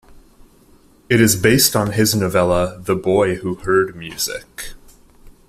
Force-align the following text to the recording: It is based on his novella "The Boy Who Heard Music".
It 1.11 1.21
is 1.21 1.35
based 1.35 1.75
on 1.75 1.91
his 1.91 2.15
novella 2.15 2.79
"The 2.79 2.95
Boy 2.95 3.35
Who 3.35 3.53
Heard 3.53 3.95
Music". 3.95 4.71